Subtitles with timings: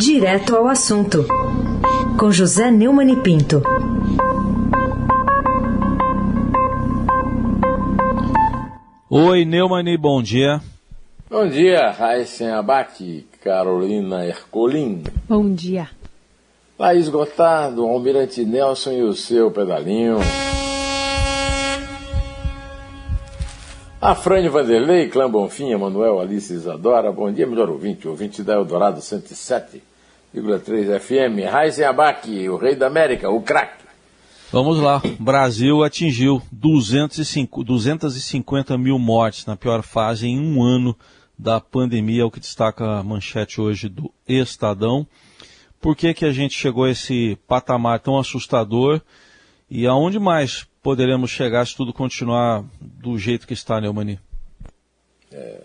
[0.00, 1.26] Direto ao assunto,
[2.18, 3.62] com José Neumann e Pinto.
[9.10, 10.62] Oi, Neumann, bom dia.
[11.28, 15.02] Bom dia, Raíssen Abac, Carolina Ercolim.
[15.28, 15.90] Bom dia.
[16.78, 20.16] Laís Gotardo, Almirante Nelson e o seu pedalinho.
[24.00, 29.02] A Frane Vanderlei, Clã Bonfim, Emanuel, Alice Isadora, bom dia, melhor ouvinte, ouvinte da Eldorado
[30.34, 31.50] 107,3 FM.
[31.50, 33.84] Raíssen Abac, o rei da América, o craque.
[34.52, 35.00] Vamos lá.
[35.18, 40.96] Brasil atingiu 205, 250 mil mortes na pior fase em um ano
[41.38, 45.06] da pandemia, é o que destaca a manchete hoje do Estadão.
[45.80, 49.00] Por que, que a gente chegou a esse patamar tão assustador
[49.70, 54.18] e aonde mais poderemos chegar se tudo continuar do jeito que está, Neumani?
[55.32, 55.62] É,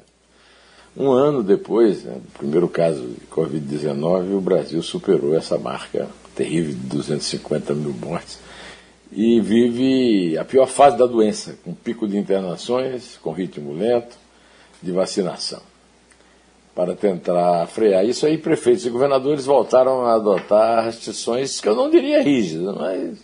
[0.97, 6.71] um ano depois né, do primeiro caso de Covid-19, o Brasil superou essa marca terrível
[6.73, 8.39] de 250 mil mortes
[9.11, 14.17] e vive a pior fase da doença, com pico de internações, com ritmo lento,
[14.81, 15.61] de vacinação.
[16.73, 21.89] Para tentar frear isso aí, prefeitos e governadores voltaram a adotar restrições que eu não
[21.89, 23.17] diria rígidas, mas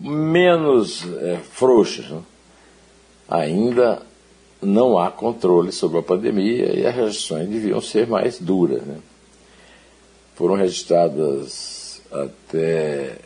[0.00, 2.08] menos é, frouxas.
[2.10, 2.20] Né?
[3.28, 4.02] Ainda
[4.62, 8.82] não há controle sobre a pandemia e as restrições deviam ser mais duras.
[8.82, 8.98] Né?
[10.36, 13.16] Foram registradas até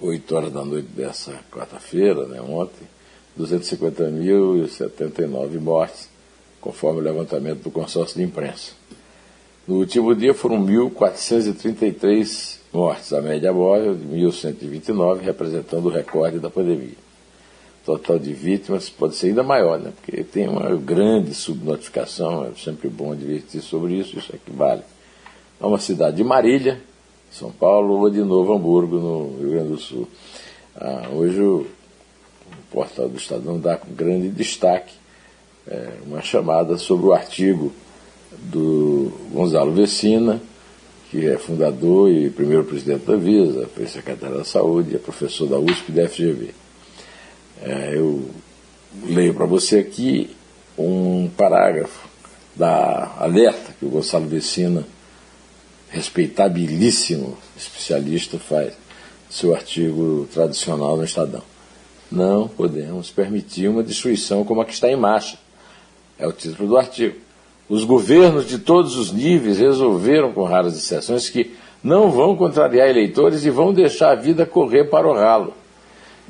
[0.00, 2.88] 8 horas da noite dessa quarta-feira, né, ontem,
[3.38, 6.08] 250.079 mortes,
[6.60, 8.72] conforme o levantamento do consórcio de imprensa.
[9.66, 16.50] No último dia foram 1.433 mortes, a média móvel de 1.129, representando o recorde da
[16.50, 16.99] pandemia.
[17.90, 22.88] Total de vítimas pode ser ainda maior, né, porque tem uma grande subnotificação, é sempre
[22.88, 24.82] bom advertir sobre isso, isso equivale
[25.60, 26.80] a uma cidade de Marília,
[27.32, 30.08] são Paulo ou de Novo Hamburgo, no Rio Grande do Sul.
[30.76, 31.66] Ah, hoje o, o,
[32.70, 34.94] portal do Estadão dá com grande destaque
[35.66, 37.72] é, uma chamada sobre o artigo
[38.38, 40.40] do Gonzalo Vecina,
[41.10, 45.58] que é fundador e primeiro presidente da Visa, foi secretário da Saúde, é professor da
[45.58, 46.59] USP e da FGV.
[47.62, 48.30] É, eu
[49.04, 50.34] leio para você aqui
[50.78, 52.08] um parágrafo
[52.56, 54.84] da alerta que o Gonçalo Vecina
[55.90, 58.72] respeitabilíssimo especialista faz
[59.28, 61.42] seu artigo tradicional no Estadão.
[62.10, 65.38] Não podemos permitir uma destruição como a que está em marcha.
[66.18, 67.16] É o título do artigo.
[67.68, 73.44] Os governos de todos os níveis resolveram, com raras exceções, que não vão contrariar eleitores
[73.44, 75.54] e vão deixar a vida correr para o ralo.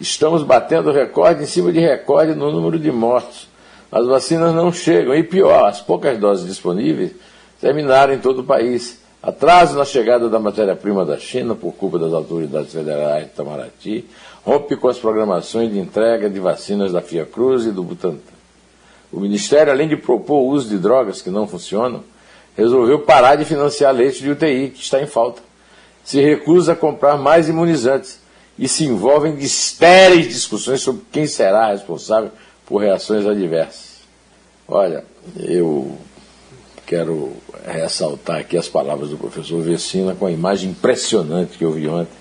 [0.00, 3.46] Estamos batendo recorde em cima de recorde no número de mortos.
[3.92, 7.12] As vacinas não chegam e, pior, as poucas doses disponíveis
[7.60, 8.98] terminaram em todo o país.
[9.22, 14.06] Atraso na chegada da matéria-prima da China por culpa das autoridades federais de Itamaraty,
[14.42, 18.32] rompe com as programações de entrega de vacinas da Fiocruz e do Butantan.
[19.12, 22.02] O Ministério, além de propor o uso de drogas que não funcionam,
[22.56, 25.42] resolveu parar de financiar leite de UTI, que está em falta.
[26.02, 28.19] Se recusa a comprar mais imunizantes
[28.60, 32.30] e se envolve em estéreis discussões sobre quem será responsável
[32.66, 34.00] por reações adversas.
[34.68, 35.02] Olha,
[35.34, 35.96] eu
[36.86, 37.32] quero
[37.66, 42.12] ressaltar aqui as palavras do professor Vecina com a imagem impressionante que eu vi ontem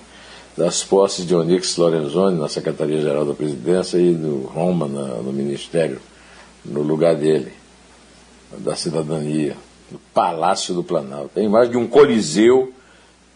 [0.56, 6.00] das posses de Onix Lorenzoni na Secretaria-Geral da Presidência e do Roma na, no Ministério,
[6.64, 7.52] no lugar dele,
[8.60, 9.58] da Cidadania,
[9.92, 11.38] no Palácio do Planalto.
[11.38, 12.74] A imagem de um coliseu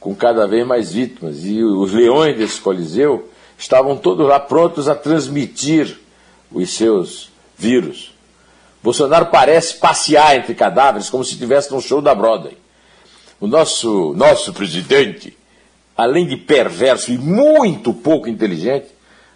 [0.04, 4.96] com cada vez mais vítimas e os leões desse coliseu estavam todos lá prontos a
[4.96, 5.98] transmitir
[6.52, 8.14] os seus vírus.
[8.84, 12.58] Bolsonaro parece passear entre cadáveres como se estivesse num show da Broadway.
[13.40, 15.38] O nosso, nosso presidente,
[15.96, 18.88] além de perverso e muito pouco inteligente,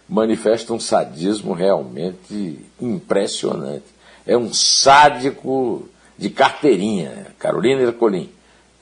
[0.06, 3.86] manifesta um sadismo realmente impressionante.
[4.26, 7.28] É um sádico de carteirinha.
[7.38, 8.28] Carolina Ercolim,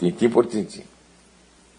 [0.00, 0.82] tintim por tintim.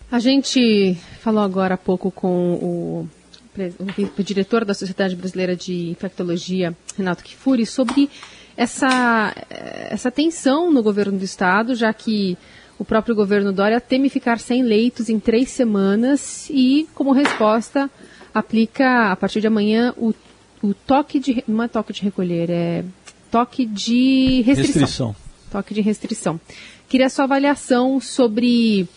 [0.09, 3.09] A gente falou agora há pouco com o,
[3.57, 3.85] o,
[4.17, 8.09] o diretor da Sociedade Brasileira de Infectologia, Renato Kifuri, sobre
[8.55, 12.37] essa, essa tensão no governo do estado, já que
[12.79, 17.89] o próprio governo Dória teme ficar sem leitos em três semanas e, como resposta,
[18.33, 20.13] aplica a partir de amanhã o,
[20.63, 21.43] o toque de.
[21.47, 22.85] Não é toque de recolher, é
[23.29, 24.81] toque de restrição.
[24.81, 25.15] restrição.
[25.51, 26.39] Toque de restrição.
[26.87, 28.87] Queria a sua avaliação sobre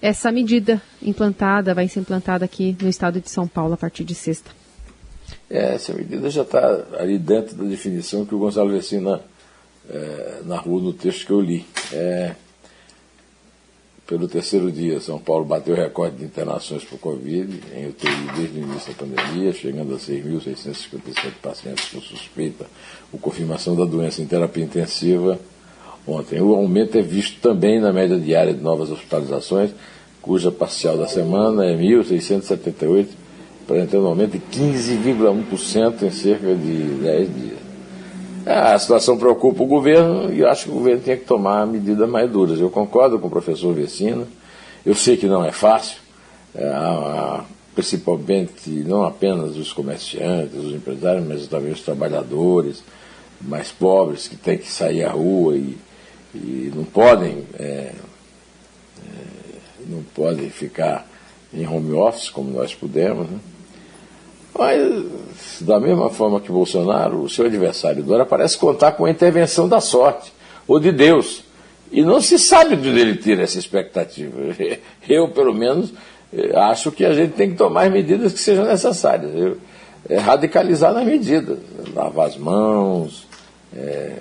[0.00, 4.14] essa medida implantada, vai ser implantada aqui no estado de São Paulo a partir de
[4.14, 4.50] sexta.
[5.50, 9.20] É, essa medida já está ali dentro da definição que o Gonçalo Vecina
[9.88, 11.66] é, narrou no texto que eu li.
[11.92, 12.34] É,
[14.06, 18.62] pelo terceiro dia, São Paulo bateu recorde de internações por Covid em UTI desde o
[18.62, 22.66] início da pandemia, chegando a 6.657 pacientes com suspeita
[23.12, 25.38] ou confirmação da doença em terapia intensiva
[26.08, 26.40] ontem.
[26.40, 29.70] O aumento é visto também na média diária de novas hospitalizações,
[30.22, 33.08] cuja parcial da semana é 1.678,
[33.64, 37.58] apresentando um aumento de 15,1% em cerca de 10 dias.
[38.46, 42.30] A situação preocupa o governo e acho que o governo tem que tomar medidas mais
[42.30, 42.58] duras.
[42.58, 44.26] Eu concordo com o professor Vecina,
[44.86, 45.98] eu sei que não é fácil,
[46.54, 47.40] é,
[47.74, 52.82] principalmente não apenas os comerciantes, os empresários, mas também os trabalhadores
[53.40, 55.76] mais pobres que têm que sair à rua e,
[56.34, 57.92] e não podem é, é,
[59.88, 61.06] não podem ficar
[61.52, 63.28] em home office como nós pudemos.
[63.28, 63.38] Né?
[64.54, 69.68] Mas, da mesma forma que Bolsonaro, o seu adversário Dora parece contar com a intervenção
[69.68, 70.32] da sorte,
[70.66, 71.44] ou de Deus.
[71.90, 74.36] E não se sabe de onde ele tira essa expectativa.
[75.08, 75.92] Eu, pelo menos,
[76.32, 79.32] eh, acho que a gente tem que tomar as medidas que sejam necessárias.
[79.34, 79.56] Eu,
[80.08, 81.58] é radicalizar nas medidas.
[81.94, 83.26] Lavar as mãos,
[83.74, 84.12] é,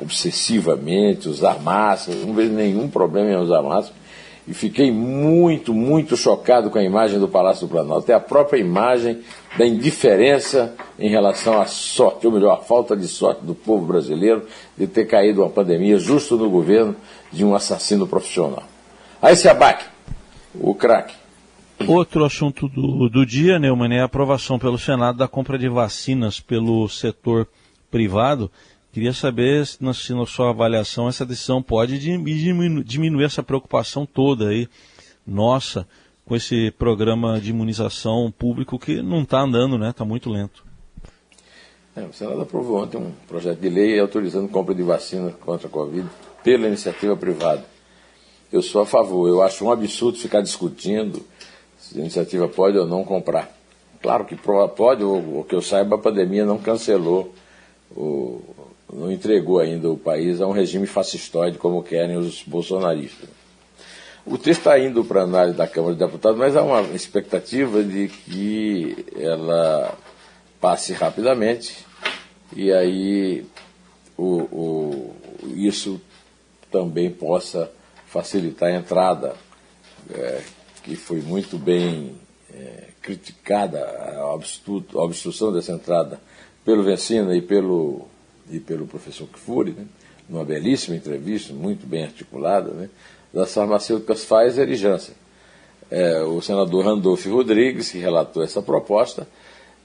[0.00, 2.24] obsessivamente, usar máscaras.
[2.24, 4.06] Não vejo nenhum problema em usar máscara
[4.48, 8.04] e fiquei muito, muito chocado com a imagem do Palácio do Planalto.
[8.04, 9.18] Até a própria imagem
[9.58, 14.46] da indiferença em relação à sorte, ou melhor, a falta de sorte do povo brasileiro
[14.78, 16.94] de ter caído uma pandemia justo no governo
[17.32, 18.62] de um assassino profissional.
[19.20, 19.84] Aí se abaque,
[20.54, 21.14] o craque.
[21.88, 26.38] Outro assunto do, do dia, Neumann, é a aprovação pelo Senado da compra de vacinas
[26.38, 27.48] pelo setor
[27.90, 28.50] privado.
[28.96, 34.06] Queria saber se na, se na sua avaliação essa decisão pode diminuir, diminuir essa preocupação
[34.06, 34.66] toda aí,
[35.26, 35.86] nossa,
[36.24, 39.90] com esse programa de imunização público que não está andando, né?
[39.90, 40.64] Está muito lento.
[41.94, 45.70] É, o Senado aprovou ontem um projeto de lei autorizando compra de vacina contra a
[45.70, 46.08] Covid
[46.42, 47.66] pela iniciativa privada.
[48.50, 51.22] Eu sou a favor, eu acho um absurdo ficar discutindo
[51.78, 53.54] se a iniciativa pode ou não comprar.
[54.00, 57.34] Claro que pode, o que eu saiba, a pandemia não cancelou
[57.94, 58.40] o,
[58.96, 63.28] não entregou ainda o país a um regime fascistoide como querem os bolsonaristas.
[64.24, 68.08] O texto está indo para análise da Câmara de Deputados, mas há uma expectativa de
[68.08, 69.94] que ela
[70.58, 71.84] passe rapidamente
[72.56, 73.46] e aí
[74.16, 75.16] o, o,
[75.54, 76.00] isso
[76.72, 77.70] também possa
[78.06, 79.36] facilitar a entrada,
[80.10, 80.40] é,
[80.82, 82.16] que foi muito bem
[82.52, 83.80] é, criticada,
[84.16, 86.18] a, obstrução dessa entrada
[86.64, 88.08] pelo Vencina e pelo
[88.50, 89.84] e pelo professor Kfouri, né,
[90.28, 92.88] numa belíssima entrevista, muito bem articulada, né,
[93.32, 95.14] das farmacêuticas Pfizer e Janssen.
[95.90, 99.26] É, o senador Randolph Rodrigues, que relatou essa proposta,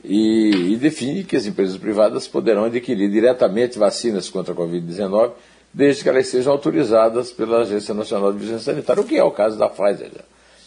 [0.04, 5.32] e, e, define que as empresas privadas poderão adquirir diretamente vacinas contra a Covid-19,
[5.72, 9.30] desde que elas sejam autorizadas pela Agência Nacional de Vigilância Sanitária, o que é o
[9.30, 10.10] caso da Pfizer,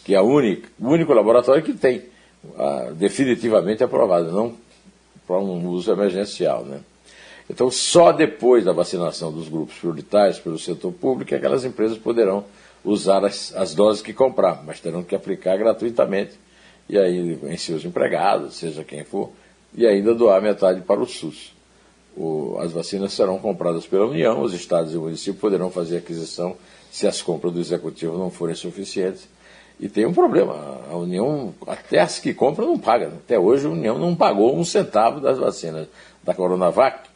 [0.05, 2.03] que é única, o único laboratório que tem
[2.57, 4.53] a, definitivamente aprovado, não
[5.27, 6.63] para um uso emergencial.
[6.63, 6.79] Né?
[7.49, 11.97] Então, só depois da vacinação dos grupos prioritários pelo setor público é que aquelas empresas
[11.97, 12.43] poderão
[12.83, 16.33] usar as, as doses que comprar, mas terão que aplicar gratuitamente,
[16.89, 19.31] e aí em seus empregados, seja quem for,
[19.73, 21.53] e ainda doar metade para o SUS.
[22.15, 26.55] O, as vacinas serão compradas pela União, os estados e municípios poderão fazer aquisição
[26.91, 29.27] se as compras do executivo não forem suficientes.
[29.77, 33.07] E tem um problema, a União, até as que compram, não paga.
[33.07, 35.87] Até hoje a União não pagou um centavo das vacinas
[36.23, 37.09] da Coronavac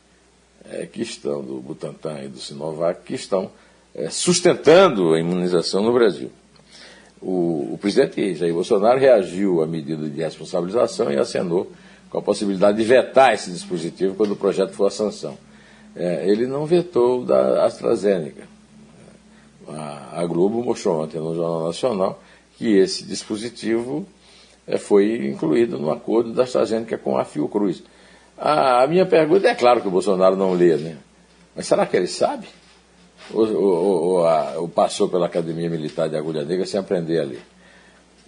[0.72, 3.52] é, que estão, do Butantan e do Sinovac, que estão
[3.94, 6.32] é, sustentando a imunização no Brasil.
[7.22, 11.72] O, o, presidente Jair Bolsonaro reagiu à medida de responsabilização e acenou
[12.10, 15.38] com a possibilidade de vetar esse dispositivo quando o projeto for a sanção.
[15.96, 18.48] É, ele não vetou da AstraZeneca.
[19.68, 22.24] A, a, Globo mostrou ontem no Jornal Nacional
[22.58, 24.06] que esse dispositivo
[24.66, 27.84] é, foi incluído no acordo da AstraZeneca com a Fiocruz.
[28.40, 30.98] A, a minha pergunta é claro que o Bolsonaro não lê, né?
[31.56, 32.48] Mas será que ele sabe?
[33.34, 37.26] Ou, ou, ou, a, ou, passou pela Academia Militar de Agulha Negra sem aprender a
[37.26, 37.42] ler?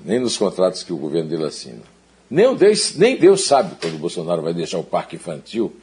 [0.03, 1.82] Nem nos contratos que o governo dele assina.
[2.30, 5.74] Nem Deus, nem Deus sabe quando o Bolsonaro vai deixar o parque infantil,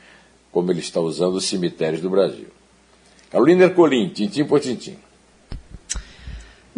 [0.53, 2.49] como ele está usando os cemitérios do Brasil.
[3.31, 4.97] Carolina Ercolim, tintim por tintim.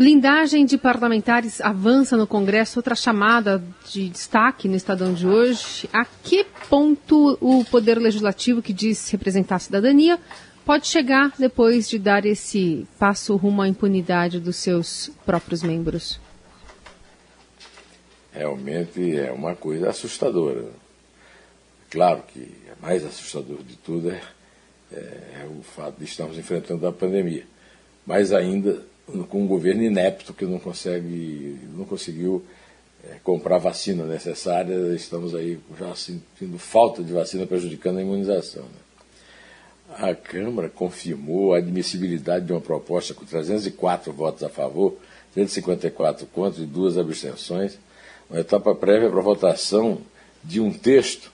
[0.00, 5.90] Blindagem de parlamentares avança no Congresso, outra chamada de destaque no Estadão de hoje.
[5.92, 10.19] A que ponto o Poder Legislativo, que diz representar a cidadania,
[10.64, 16.19] pode chegar depois de dar esse passo rumo à impunidade dos seus próprios membros?
[18.33, 20.64] Realmente é uma coisa assustadora.
[21.90, 24.23] Claro que é mais assustador de tudo é,
[24.90, 27.45] é, é o fato de estarmos enfrentando a pandemia.
[28.07, 28.88] Mas ainda
[29.29, 32.45] com um governo inepto que não consegue, não conseguiu
[33.05, 38.62] é, comprar a vacina necessária, estamos aí já sentindo falta de vacina prejudicando a imunização.
[38.62, 38.81] Né?
[39.97, 44.97] A Câmara confirmou a admissibilidade de uma proposta com 304 votos a favor,
[45.35, 47.79] 154 contra e duas abstenções,
[48.29, 49.99] uma etapa prévia para votação
[50.45, 51.33] de um texto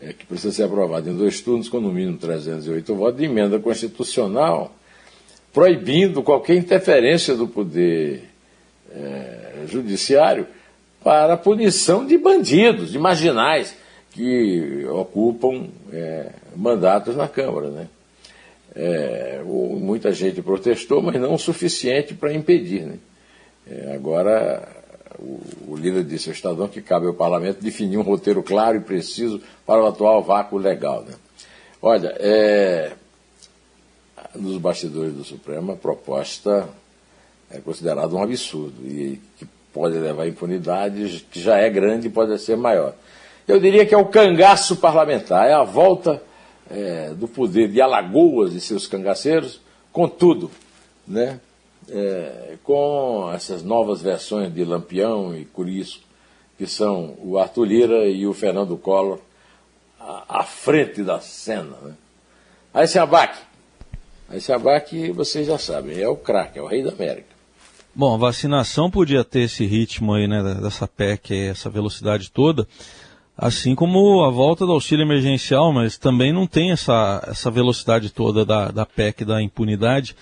[0.00, 3.58] é, que precisa ser aprovado em dois turnos, com no mínimo 308 votos, de emenda
[3.58, 4.74] constitucional,
[5.52, 8.24] proibindo qualquer interferência do poder
[8.90, 10.46] é, judiciário
[11.02, 13.76] para a punição de bandidos, de marginais
[14.12, 17.68] que ocupam é, mandatos na Câmara.
[17.68, 17.88] Né?
[18.74, 22.82] É, muita gente protestou, mas não o suficiente para impedir.
[22.82, 22.98] Né?
[23.70, 24.66] É, agora,
[25.18, 28.80] o, o, líder disse ao Estadão que cabe ao parlamento definir um roteiro claro e
[28.80, 31.02] preciso para o atual vácuo legal.
[31.02, 31.14] Né?
[31.80, 32.92] Olha, é,
[34.34, 36.68] nos bastidores do Supremo, a proposta
[37.50, 42.10] é considerada um absurdo e que pode levar a impunidade, que já é grande e
[42.10, 42.94] pode ser maior.
[43.46, 46.22] Eu diria que é o cangaço parlamentar, é a volta
[46.70, 49.60] é, do poder de Alagoas e seus cangaceiros
[49.92, 50.50] com tudo,
[51.06, 51.40] né?
[51.88, 56.04] É, com essas novas versões de Lampião e Curisco,
[56.56, 59.18] que são o Arthur Lira e o Fernando Collor
[59.98, 61.76] à, à frente da cena.
[61.82, 61.94] Né?
[62.72, 63.38] Aí se abaque.
[64.32, 67.26] Aí se abaque, vocês já sabem, é o craque, é o rei da América.
[67.94, 72.66] Bom, a vacinação podia ter esse ritmo aí, né, dessa PEC, essa velocidade toda,
[73.36, 78.42] assim como a volta do auxílio emergencial, mas também não tem essa, essa velocidade toda
[78.42, 80.16] da, da PEC da impunidade.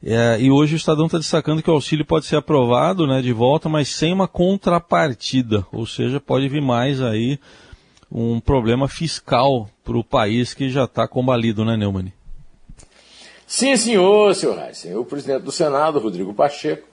[0.00, 3.32] É, e hoje o Estadão está destacando que o auxílio pode ser aprovado né, de
[3.32, 7.36] volta, mas sem uma contrapartida, ou seja, pode vir mais aí
[8.12, 12.12] um problema fiscal para o país que já está combalido, né, Neumann?
[13.52, 14.94] Sim, senhor, senhor Heisen.
[14.94, 16.86] O presidente do Senado, Rodrigo Pacheco,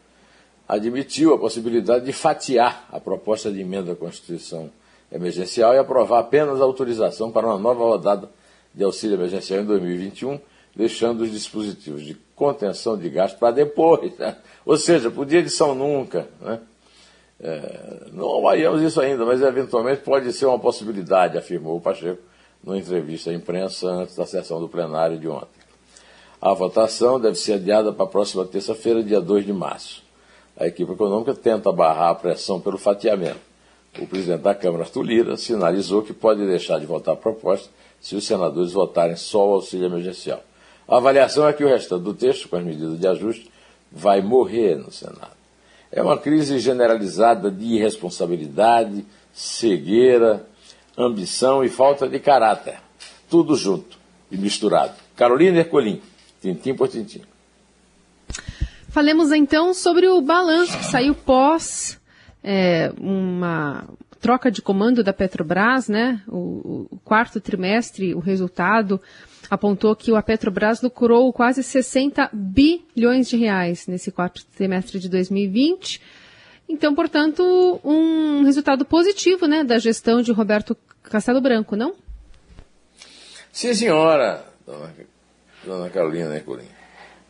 [0.68, 4.72] admitiu a possibilidade de fatiar a proposta de emenda à Constituição
[5.12, 8.28] emergencial e aprovar apenas a autorização para uma nova rodada
[8.74, 10.40] de auxílio emergencial em 2021,
[10.76, 14.18] deixando os dispositivos de contenção de gastos para depois.
[14.18, 14.36] Né?
[14.66, 16.28] Ou seja, podia edição nunca.
[16.42, 16.60] Né?
[17.40, 22.24] É, não avaliamos isso ainda, mas eventualmente pode ser uma possibilidade, afirmou o Pacheco
[22.64, 25.57] numa entrevista à imprensa antes da sessão do plenário de ontem.
[26.42, 30.08] A votação deve ser adiada para a próxima terça-feira, dia 2 de março
[30.60, 33.40] a equipe econômica tenta barrar a pressão pelo fatiamento.
[34.00, 37.70] O presidente da Câmara, Arthur Lira, sinalizou que pode deixar de votar a proposta
[38.02, 40.44] se os senadores votarem só o auxílio emergencial.
[40.88, 43.52] A avaliação é que o restante do texto, com as medidas de ajuste,
[43.92, 45.38] vai morrer no Senado.
[45.92, 50.46] É uma crise generalizada de irresponsabilidade, cegueira,
[50.98, 52.80] ambição e falta de caráter.
[53.30, 53.98] Tudo junto
[54.32, 54.94] e misturado.
[55.16, 56.02] Carolina Ercolim,
[56.54, 57.22] tintim por tintim.
[58.90, 62.00] Falemos então sobre o balanço que saiu pós
[62.44, 63.86] é, uma
[64.20, 66.22] troca de comando da Petrobras, né?
[66.28, 69.00] O, o, quarto trimestre, o resultado
[69.50, 76.02] apontou que a Petrobras lucrou quase 60 bilhões de reais nesse quarto trimestre de 2020.
[76.68, 81.94] Então, portanto, um resultado positivo, né, da gestão de Roberto Castelo Branco, não?
[83.52, 84.46] Sim, senhora,
[85.68, 86.68] dona, Carolina Necolim.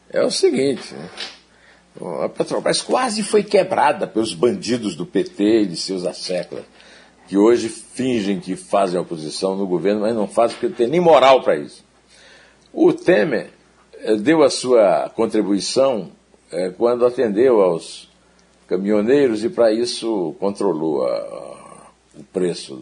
[0.10, 1.10] É o seguinte, né?
[2.24, 6.63] A Petrobras quase foi quebrada pelos bandidos do PT e de seus asseclas,
[7.27, 11.00] que hoje fingem que fazem oposição no governo, mas não fazem porque não tem nem
[11.00, 11.84] moral para isso.
[12.72, 13.50] O Temer
[13.96, 16.12] eh, deu a sua contribuição
[16.51, 18.08] eh, quando atendeu aos
[18.67, 22.79] caminhoneiros e, para isso, controlou a, a, o preço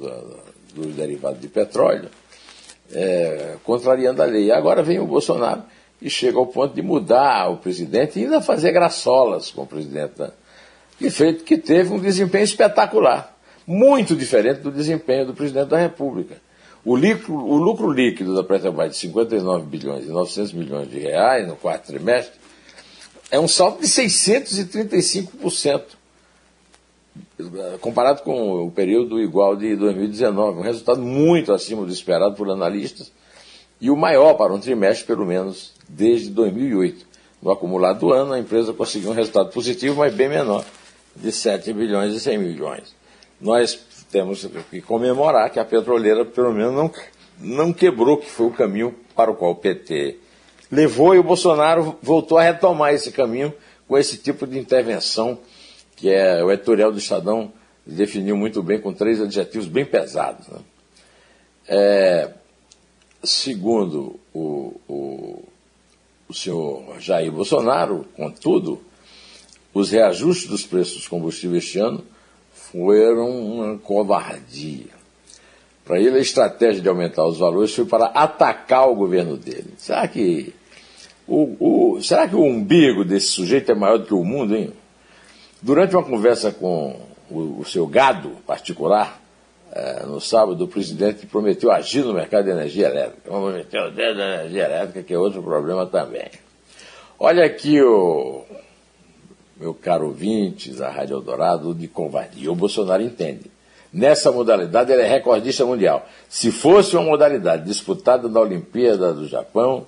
[0.74, 2.09] dos derivados de petróleo,
[2.91, 4.51] é, contrariando a lei.
[4.51, 5.63] Agora vem o Bolsonaro
[6.01, 10.13] e chega ao ponto de mudar o presidente e ainda fazer graçolas com o presidente.
[10.19, 10.29] Né?
[10.97, 16.35] Que, feito, que teve um desempenho espetacular, muito diferente do desempenho do presidente da República.
[16.85, 21.47] O lucro, o lucro líquido da Petrobras de 59 bilhões e 900 milhões de reais
[21.47, 22.39] no quarto trimestre
[23.31, 25.83] é um salto de 635%,
[27.81, 33.12] comparado com o período igual de 2019, um resultado muito acima do esperado por analistas
[33.79, 37.05] e o maior para um trimestre, pelo menos desde 2008.
[37.41, 40.65] No acumulado do ano, a empresa conseguiu um resultado positivo, mas bem menor,
[41.15, 42.95] de 7 bilhões e 100 milhões.
[43.39, 43.77] Nós
[44.10, 46.91] temos que comemorar que a petroleira, pelo menos, não,
[47.39, 50.17] não quebrou, que foi o caminho para o qual o PT
[50.72, 53.53] levou e o Bolsonaro voltou a retomar esse caminho
[53.88, 55.38] com esse tipo de intervenção
[55.95, 57.51] que é o editorial do Estadão
[57.85, 60.47] definiu muito bem com três adjetivos bem pesados.
[60.47, 60.59] Né?
[61.67, 62.29] É,
[63.23, 65.43] segundo o, o,
[66.27, 68.81] o senhor Jair Bolsonaro, contudo,
[69.73, 72.03] os reajustes dos preços dos combustíveis este ano
[72.53, 74.95] foram uma covardia.
[75.83, 79.73] Para ele, a estratégia de aumentar os valores foi para atacar o governo dele.
[79.77, 80.53] Será que
[81.27, 81.55] o,
[81.95, 84.73] o, será que o umbigo desse sujeito é maior do que o mundo, hein?
[85.62, 89.21] Durante uma conversa com o, o seu gado particular,
[89.71, 93.29] é, no sábado, o presidente prometeu agir no mercado de energia elétrica.
[93.29, 96.29] Vamos meter o da energia elétrica, que é outro problema também.
[97.19, 98.43] Olha aqui o
[99.57, 102.51] meu caro ouvintes, a Rádio Eldorado, de covardia.
[102.51, 103.51] O Bolsonaro entende.
[103.91, 106.05] Nessa modalidade, ele é recordista mundial.
[106.27, 109.85] Se fosse uma modalidade disputada na Olimpíada do Japão,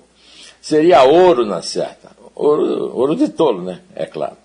[0.60, 2.10] seria ouro na certa.
[2.34, 3.80] Ouro, ouro de tolo, né?
[3.94, 4.36] É claro.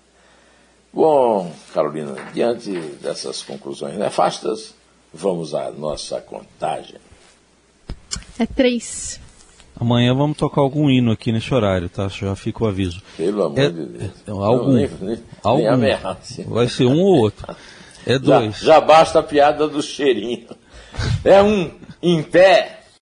[0.94, 2.70] Bom, Carolina, diante
[3.02, 4.74] dessas conclusões nefastas,
[5.12, 7.00] vamos à nossa contagem.
[8.38, 9.20] É três.
[9.78, 12.06] Amanhã vamos tocar algum hino aqui nesse horário, tá?
[12.06, 13.02] Já fica o aviso.
[13.16, 14.12] Pelo amor é, de Deus.
[14.24, 14.72] É, algum.
[14.72, 15.76] Nem, nem, algum.
[15.76, 15.96] Nem
[16.46, 17.56] Vai ser um ou outro.
[18.06, 18.58] É dois.
[18.58, 20.46] Já, já basta a piada do cheirinho.
[21.24, 22.83] É um em pé.